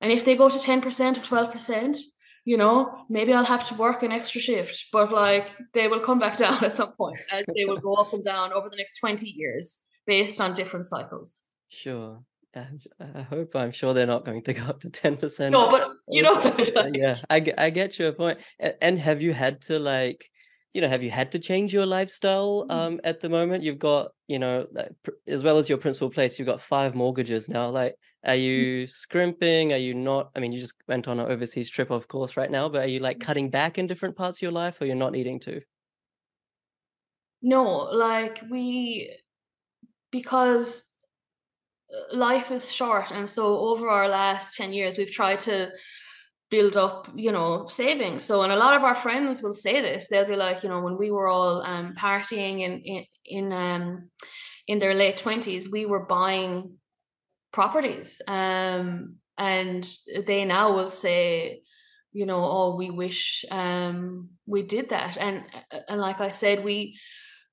[0.00, 1.98] and if they go to ten percent or twelve percent,
[2.44, 6.18] you know, maybe I'll have to work an extra shift, but like they will come
[6.18, 8.98] back down at some point as they will go up and down over the next
[8.98, 11.44] 20 years based on different cycles.
[11.68, 12.22] Sure.
[12.52, 15.52] I hope I'm sure they're not going to go up to 10%.
[15.52, 16.34] No, but you know,
[16.92, 18.38] yeah, I, I get your point.
[18.80, 20.29] And have you had to like,
[20.72, 22.70] you know, have you had to change your lifestyle mm-hmm.
[22.70, 23.62] um at the moment?
[23.62, 24.66] You've got, you know,
[25.26, 27.68] as well as your principal place, you've got five mortgages now.
[27.70, 28.42] Like, are mm.
[28.42, 29.72] you scrimping?
[29.72, 30.30] Are you not?
[30.36, 32.88] I mean, you just went on an overseas trip, of course, right now, but are
[32.88, 33.22] you like mm.
[33.22, 35.60] cutting back in different parts of your life or you're not needing to?
[37.42, 39.16] No, like we,
[40.10, 40.94] because
[41.90, 43.10] uh, life is short.
[43.10, 45.70] And so over our last 10 years, we've tried to
[46.50, 48.24] build up you know savings.
[48.24, 50.08] So and a lot of our friends will say this.
[50.08, 54.10] They'll be like you know when we were all um partying in in, in um
[54.66, 56.76] in their late 20s we were buying
[57.52, 58.20] properties.
[58.26, 59.88] Um and
[60.26, 61.62] they now will say
[62.12, 65.16] you know oh we wish um we did that.
[65.18, 65.44] And
[65.88, 66.98] and like i said we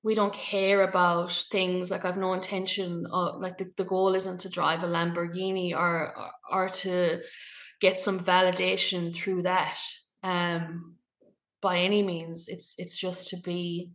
[0.02, 4.40] we don't care about things like i've no intention of like the, the goal isn't
[4.40, 7.20] to drive a lamborghini or or, or to
[7.80, 9.80] get some validation through that
[10.22, 10.94] um,
[11.60, 12.48] by any means.
[12.48, 13.90] It's it's just to be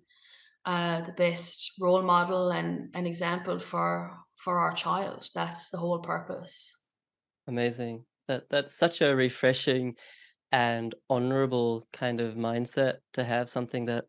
[0.65, 5.29] uh, the best role model and an example for for our child.
[5.35, 6.71] That's the whole purpose.
[7.47, 8.05] Amazing.
[8.27, 9.95] That that's such a refreshing
[10.51, 14.05] and honorable kind of mindset to have something that.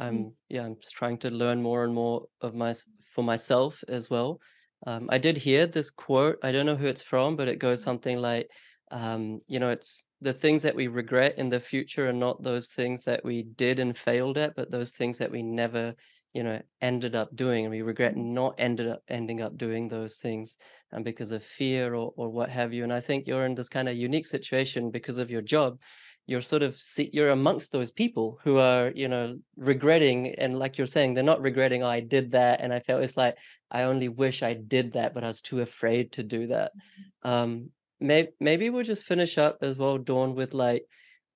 [0.00, 0.32] I'm mm.
[0.48, 2.72] yeah I'm just trying to learn more and more of my
[3.12, 4.40] for myself as well.
[4.86, 6.38] Um, I did hear this quote.
[6.42, 7.84] I don't know who it's from, but it goes mm.
[7.84, 8.48] something like,
[8.90, 12.68] um, you know, it's the things that we regret in the future are not those
[12.68, 15.94] things that we did and failed at, but those things that we never
[16.34, 18.22] you know ended up doing and we regret mm.
[18.22, 20.56] not ended up ending up doing those things
[20.92, 23.68] and because of fear or, or what have you and i think you're in this
[23.68, 25.78] kind of unique situation because of your job
[26.26, 26.78] you're sort of
[27.12, 31.40] you're amongst those people who are you know regretting and like you're saying they're not
[31.40, 33.36] regretting oh, i did that and i felt it's like
[33.70, 37.30] i only wish i did that but i was too afraid to do that mm-hmm.
[37.30, 37.70] um
[38.00, 40.84] maybe we'll just finish up as well dawn with like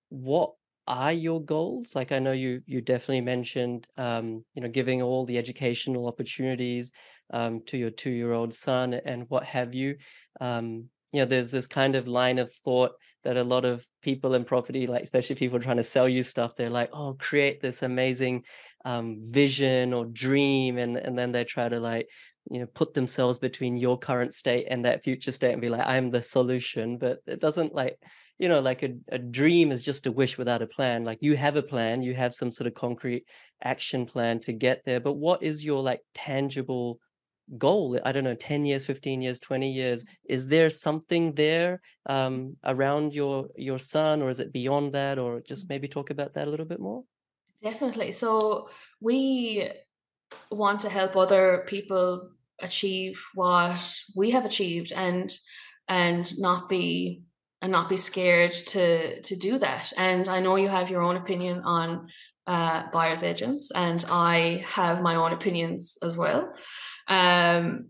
[0.08, 0.52] what
[0.86, 1.94] are your goals?
[1.94, 6.92] Like i know you you definitely mentioned um you know giving all the educational opportunities
[7.32, 9.96] um to your two year old son and what have you.
[10.40, 12.92] Um you know there's this kind of line of thought
[13.22, 16.56] that a lot of people in property like especially people trying to sell you stuff
[16.56, 18.42] they're like oh create this amazing
[18.84, 22.08] um vision or dream and and then they try to like
[22.50, 25.86] you know put themselves between your current state and that future state and be like
[25.86, 27.98] i'm the solution but it doesn't like
[28.42, 31.04] you know like a, a dream is just a wish without a plan.
[31.04, 33.24] Like you have a plan you have some sort of concrete
[33.62, 36.98] action plan to get there but what is your like tangible
[37.56, 38.00] goal?
[38.04, 43.14] I don't know 10 years 15 years 20 years is there something there um, around
[43.14, 46.50] your your son or is it beyond that or just maybe talk about that a
[46.50, 47.04] little bit more?
[47.62, 48.10] Definitely.
[48.10, 48.70] So
[49.00, 49.70] we
[50.50, 52.30] want to help other people
[52.60, 55.32] achieve what we have achieved and
[55.88, 57.22] and not be
[57.60, 59.92] and not be scared to to do that.
[59.96, 62.08] And i know you have your own opinion on
[62.46, 66.52] uh, buyers agents and i have my own opinions as well
[67.06, 67.86] um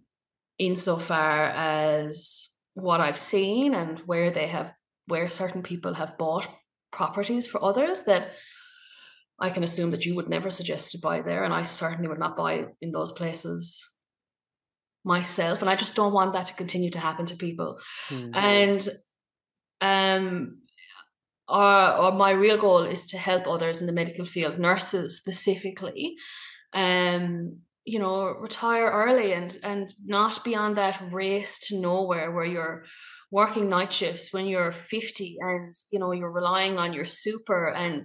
[0.58, 4.74] insofar as what i've seen and where they have
[5.06, 6.48] where certain people have bought
[6.90, 8.32] properties for others that
[9.40, 12.18] I can assume that you would never suggest to buy there, and I certainly would
[12.18, 13.84] not buy in those places
[15.04, 15.60] myself.
[15.60, 17.78] And I just don't want that to continue to happen to people.
[18.08, 18.34] Mm-hmm.
[18.34, 18.88] And
[19.80, 20.62] um,
[21.48, 26.14] or, or my real goal is to help others in the medical field, nurses specifically,
[26.72, 32.44] um, you know, retire early and and not be on that race to nowhere where
[32.44, 32.84] you're
[33.32, 38.04] working night shifts when you're 50 and you know you're relying on your super and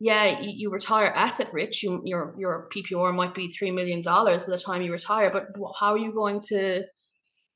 [0.00, 1.82] yeah, you, you retire asset rich.
[1.82, 5.48] You, your your PPR might be three million dollars by the time you retire, but
[5.78, 6.84] how are you going to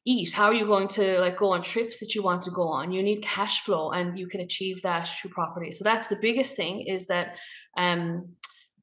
[0.06, 0.32] eat?
[0.32, 2.92] How are you going to like go on trips that you want to go on?
[2.92, 5.72] You need cash flow, and you can achieve that through property.
[5.72, 6.86] So that's the biggest thing.
[6.86, 7.34] Is that
[7.76, 8.34] um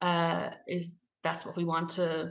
[0.02, 2.30] uh is that's what we want to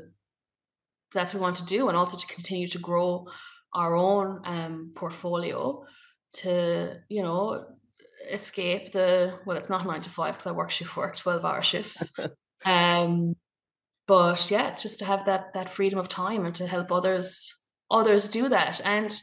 [1.14, 3.26] that's what we want to do, and also to continue to grow
[3.74, 5.84] our own um portfolio
[6.34, 7.66] to you know
[8.32, 11.62] escape the well it's not nine to five because i work shift work 12 hour
[11.62, 12.18] shifts.
[12.66, 13.36] Um
[14.08, 17.52] but yeah it's just to have that that freedom of time and to help others
[17.92, 18.82] others do that.
[18.84, 19.16] And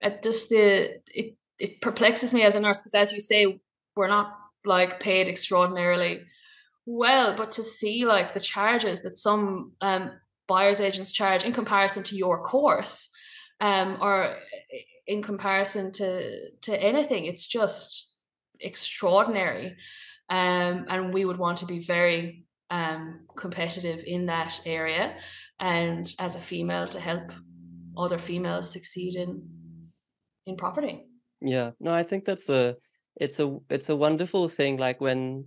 [0.00, 3.60] it just the it it perplexes me as a nurse because as you say
[3.96, 4.32] we're not
[4.64, 6.20] like paid extraordinarily
[6.84, 10.10] well but to see like the charges that some um
[10.46, 13.10] buyers agents charge in comparison to your course
[13.60, 14.36] um or
[15.06, 18.15] in comparison to to anything it's just
[18.60, 19.76] extraordinary.
[20.28, 25.16] Um, and we would want to be very um, competitive in that area
[25.60, 27.32] and as a female to help
[27.96, 29.42] other females succeed in
[30.46, 31.06] in property
[31.40, 32.76] yeah no i think that's a
[33.16, 35.46] it's a it's a wonderful thing like when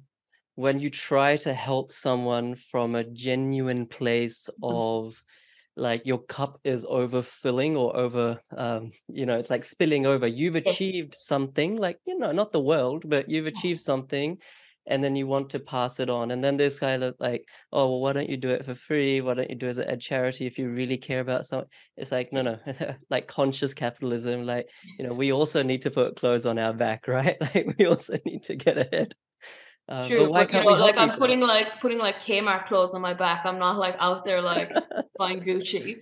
[0.56, 4.76] when you try to help someone from a genuine place mm-hmm.
[4.76, 5.24] of
[5.76, 10.28] like your cup is overfilling or over um you know it's like spilling over.
[10.28, 11.26] You've achieved yes.
[11.26, 14.38] something like you know not the world but you've achieved something
[14.88, 17.88] and then you want to pass it on and then this kind of like oh
[17.88, 19.22] well why don't you do it for free?
[19.22, 22.12] Why don't you do it as a charity if you really care about something it's
[22.12, 22.60] like no no
[23.10, 27.08] like conscious capitalism like you know we also need to put clothes on our back
[27.08, 27.38] right?
[27.40, 29.14] Like we also need to get ahead
[29.90, 33.02] uh, True, but, but you know, like I'm putting like putting like Kmart clothes on
[33.02, 33.42] my back.
[33.46, 34.72] I'm not like out there like
[35.18, 35.96] buying Gucci,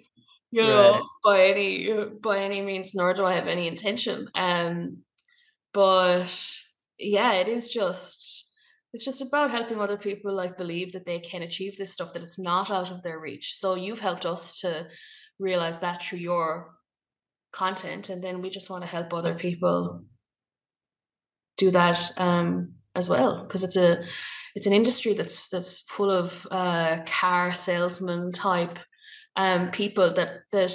[0.51, 1.03] you know, right.
[1.23, 2.93] by any by any means.
[2.93, 4.27] Nor do I have any intention.
[4.35, 5.03] Um,
[5.73, 6.59] but
[6.99, 8.53] yeah, it is just
[8.91, 12.23] it's just about helping other people like believe that they can achieve this stuff that
[12.23, 13.55] it's not out of their reach.
[13.55, 14.87] So you've helped us to
[15.39, 16.73] realize that through your
[17.53, 20.03] content, and then we just want to help other people
[21.57, 22.11] do that.
[22.17, 24.03] Um, as well because it's a
[24.55, 28.79] it's an industry that's that's full of uh, car salesman type
[29.35, 30.73] um, people that that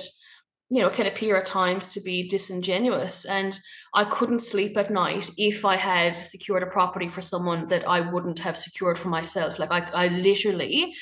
[0.71, 3.25] you know can appear at times to be disingenuous.
[3.27, 3.59] And
[3.95, 8.01] I couldn't sleep at night if I had secured a property for someone that I
[8.01, 9.59] wouldn't have secured for myself.
[9.59, 10.95] Like I, I literally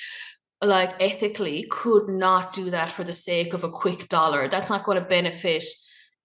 [0.63, 4.49] like ethically could not do that for the sake of a quick dollar.
[4.49, 5.65] That's not going to benefit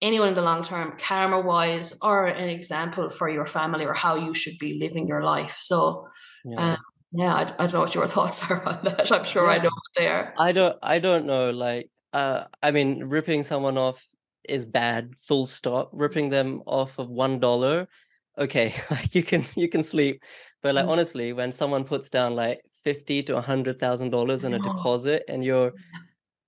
[0.05, 4.15] anyone in the long term, karma wise, or an example for your family or how
[4.15, 5.57] you should be living your life.
[5.59, 6.07] So,
[6.45, 6.77] yeah, um,
[7.11, 9.11] yeah I, I, don't know what your thoughts are on that.
[9.11, 9.53] I'm sure yeah.
[9.53, 10.33] I know there?
[10.37, 11.49] I don't I don't know.
[11.49, 14.07] Like uh I mean ripping someone off
[14.47, 15.89] is bad, full stop.
[15.91, 17.87] Ripping them off of one dollar,
[18.37, 20.23] okay, like you can you can sleep.
[20.61, 20.89] But like Mm.
[20.89, 25.23] honestly, when someone puts down like fifty to a hundred thousand dollars in a deposit
[25.27, 25.73] and you're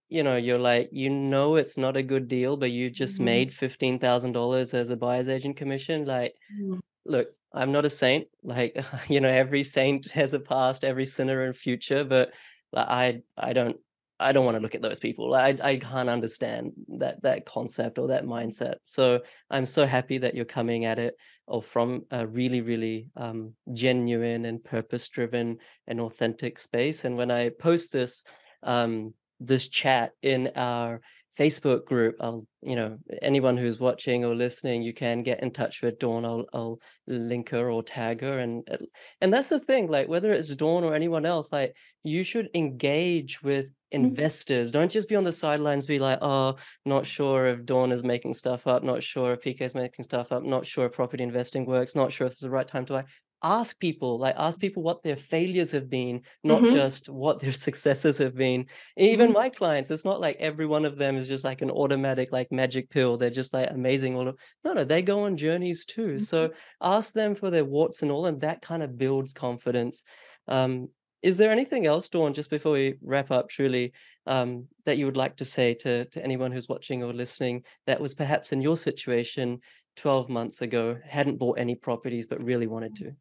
[0.09, 3.25] you know, you're like, you know it's not a good deal, but you just Mhm.
[3.25, 6.05] made fifteen thousand dollars as a buyer's agent commission.
[6.05, 6.79] Like, Mm.
[7.05, 8.27] look, I'm not a saint.
[8.43, 8.77] Like,
[9.09, 12.33] you know, every saint has a past, every sinner and future, but
[12.71, 13.77] like I I don't
[14.19, 15.29] I don't want to look at those people.
[15.29, 18.77] Like, I I can't understand that that concept or that mindset.
[18.85, 21.15] So I'm so happy that you're coming at it
[21.47, 27.05] or from a really, really um genuine and purpose-driven and authentic space.
[27.05, 28.23] And when I post this
[28.63, 31.01] um this chat in our
[31.37, 32.15] Facebook group.
[32.19, 36.25] I'll, you know, anyone who's watching or listening, you can get in touch with Dawn.
[36.25, 38.77] I'll, I'll link her or tag her, and uh,
[39.21, 39.87] and that's the thing.
[39.87, 44.71] Like whether it's Dawn or anyone else, like you should engage with investors.
[44.71, 45.85] Don't just be on the sidelines.
[45.85, 48.83] Be like, oh, not sure if Dawn is making stuff up.
[48.83, 50.43] Not sure if PK is making stuff up.
[50.43, 51.95] Not sure if property investing works.
[51.95, 53.03] Not sure if it's the right time to buy
[53.43, 56.67] ask people like ask people what their failures have been not Mhm.
[56.67, 58.65] just what their successes have been.
[58.97, 59.33] Even Mhm.
[59.33, 62.51] my clients it's not like every one of them is just like an automatic like
[62.51, 63.17] magic pill.
[63.17, 66.19] They're just like amazing all of no no they go on journeys too.
[66.19, 70.03] So ask them for their warts and all and that kind of builds confidence.
[70.47, 70.89] Um
[71.23, 73.91] is there anything else dawn just before we wrap up truly
[74.27, 77.99] um that you would like to say to to anyone who's watching or listening that
[77.99, 79.59] was perhaps in your situation
[79.95, 83.15] 12 months ago hadn't bought any properties but really wanted to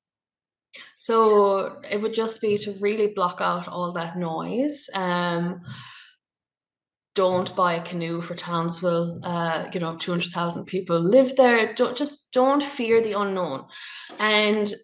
[0.98, 4.88] So it would just be to really block out all that noise.
[4.94, 5.62] Um,
[7.14, 9.20] don't buy a canoe for Townsville.
[9.22, 11.72] Uh, you know, two hundred thousand people live there.
[11.74, 13.64] Don't just don't fear the unknown.
[14.18, 14.74] And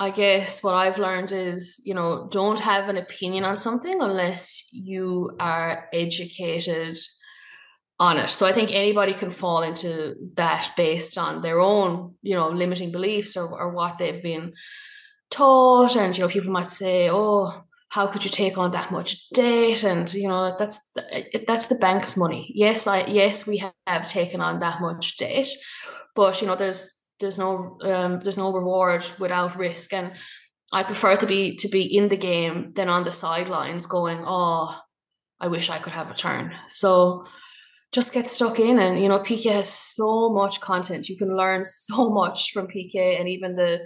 [0.00, 4.68] I guess what I've learned is, you know, don't have an opinion on something unless
[4.72, 6.96] you are educated
[7.98, 8.28] on it.
[8.28, 12.92] So I think anybody can fall into that based on their own, you know, limiting
[12.92, 14.52] beliefs or, or what they've been
[15.30, 15.96] taught.
[15.96, 19.82] And, you know, people might say, oh, how could you take on that much debt?
[19.84, 20.92] And, you know, that's
[21.46, 22.52] that's the bank's money.
[22.54, 25.48] Yes, I yes, we have taken on that much debt,
[26.14, 29.94] but you know, there's there's no um, there's no reward without risk.
[29.94, 30.12] And
[30.72, 34.76] I prefer to be to be in the game than on the sidelines going, oh,
[35.40, 36.54] I wish I could have a turn.
[36.68, 37.24] So
[37.92, 41.08] just get stuck in and you know pk has so much content.
[41.08, 43.80] You can learn so much from pk and even the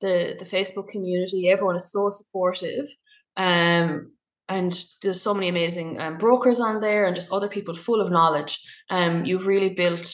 [0.00, 1.48] the the facebook community.
[1.48, 2.86] Everyone is so supportive.
[3.36, 4.12] Um
[4.48, 8.12] and there's so many amazing um, brokers on there and just other people full of
[8.12, 8.60] knowledge.
[8.90, 10.12] Um you've really built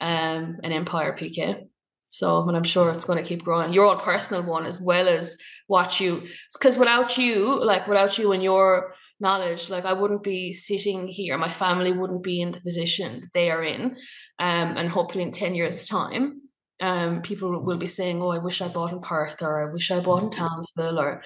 [0.00, 1.66] um an empire pk
[2.08, 3.72] so and i'm sure it's going to keep growing.
[3.72, 5.36] Your own personal one as well as
[5.66, 6.22] what you
[6.52, 11.38] because without you like without you and your knowledge like i wouldn't be sitting here
[11.38, 13.96] my family wouldn't be in the position that they are in
[14.38, 16.40] um, and hopefully in 10 years time
[16.80, 19.90] um, people will be saying oh i wish i bought in perth or i wish
[19.90, 21.22] i bought in townsville or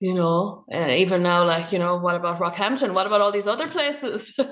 [0.00, 2.92] you know and even now like you know what about rockhampton?
[2.92, 4.32] What about all these other places?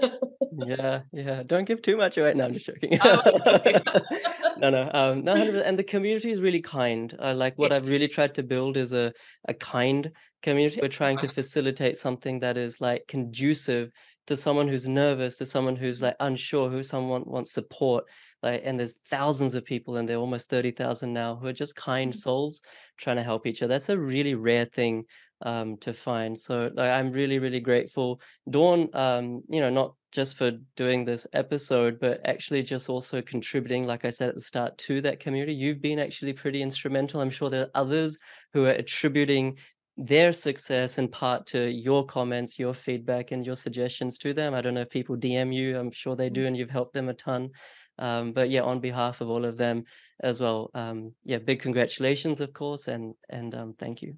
[0.58, 2.98] Yeah yeah don't give too much away now i'm just joking.
[4.56, 5.66] no no um no 100%.
[5.68, 7.14] and the community is really kind.
[7.18, 7.72] Uh, like what Yes.
[7.72, 9.12] i've really tried to build is a
[9.48, 10.80] a kind community.
[10.80, 13.90] We're trying to facilitate something that is like conducive
[14.28, 18.04] to someone who's nervous to someone who's like unsure who someone wants support
[18.42, 22.16] like and there's thousands of people and they're almost 30,000 now who are just kind
[22.16, 22.62] souls
[22.98, 23.74] trying to help each other.
[23.74, 25.04] That's a really rare thing
[25.42, 26.38] um to find.
[26.38, 28.20] So like i'm really really grateful.
[28.48, 33.86] Dawn um you know not just for doing this episode but actually just also contributing
[33.86, 35.54] like i said at the start to that community.
[35.54, 37.20] You've been actually pretty instrumental.
[37.20, 38.16] I'm sure there are others
[38.52, 39.58] who are attributing
[39.98, 44.54] their success in part to your comments your feedback and your suggestions to them.
[44.54, 45.78] I don't know if people dm you.
[45.78, 47.50] I'm sure they do and you've helped them a ton.
[47.98, 49.84] Um, but yeah on behalf of all of them
[50.20, 54.16] as well um, yeah big congratulations of course and and um, thank you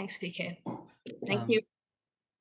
[0.00, 0.56] thanks pk
[1.26, 1.60] thank Um, you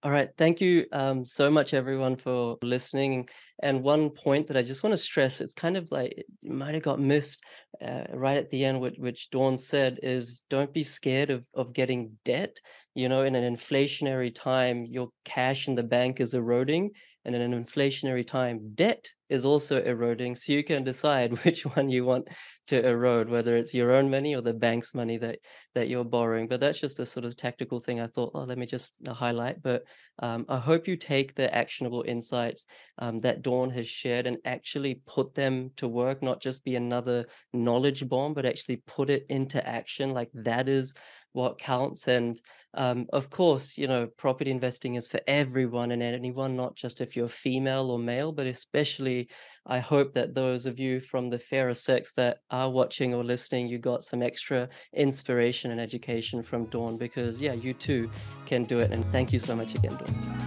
[0.01, 0.29] All right.
[0.37, 3.27] Thank you um, so much, everyone, for listening.
[3.61, 6.73] And one point that I just want to stress, it's kind of like it might
[6.73, 7.43] have got missed
[7.83, 11.73] uh, right at the end, which, which Dawn said, is don't be scared of, of
[11.73, 12.61] getting debt.
[12.95, 16.91] You know, in an inflationary time, your cash in the bank is eroding.
[17.25, 20.35] And in an inflationary time, debt is also eroding.
[20.35, 22.27] So you can decide which one you want
[22.67, 25.39] to erode, whether it's your own money or the bank's money that
[25.75, 26.47] that you're borrowing.
[26.47, 29.13] But that's just a sort of tactical thing I thought, oh, let me just uh,
[29.13, 29.61] highlight.
[29.61, 29.83] But
[30.19, 32.65] um, I hope you take the actionable insights
[32.97, 37.25] um, that Dawn has shared and actually put them to work, not just be another
[37.53, 40.11] knowledge bomb, but actually put it into action.
[40.11, 40.93] Like that is
[41.33, 42.39] what counts and
[42.75, 47.15] um, of course you know property investing is for everyone and anyone not just if
[47.15, 49.27] you're female or male but especially
[49.65, 53.67] i hope that those of you from the fairer sex that are watching or listening
[53.67, 58.09] you got some extra inspiration and education from dawn because yeah you too
[58.45, 60.39] can do it and thank you so much again dawn.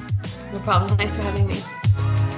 [0.52, 0.96] No problem.
[0.96, 2.31] Thanks for having me